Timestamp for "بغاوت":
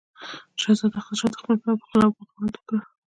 2.17-2.53